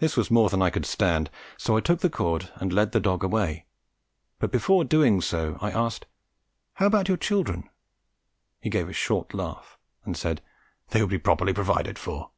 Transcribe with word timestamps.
This 0.00 0.16
was 0.16 0.28
more 0.28 0.50
than 0.50 0.60
I 0.60 0.70
could 0.70 0.84
stand, 0.84 1.30
so 1.56 1.76
I 1.76 1.80
took 1.80 2.00
the 2.00 2.10
cord 2.10 2.50
and 2.56 2.72
led 2.72 2.90
the 2.90 2.98
dog 2.98 3.22
away, 3.22 3.66
but 4.40 4.50
before 4.50 4.82
doing 4.84 5.20
so, 5.20 5.56
I 5.60 5.70
asked, 5.70 6.04
"How 6.72 6.86
about 6.86 7.06
your 7.06 7.16
children?" 7.16 7.70
He 8.60 8.70
gave 8.70 8.88
a 8.88 8.92
short 8.92 9.32
laugh, 9.34 9.78
and 10.04 10.16
said, 10.16 10.42
"They 10.88 11.00
would 11.00 11.10
be 11.10 11.18
properly 11.18 11.52
provided 11.52 11.96
for." 11.96 12.32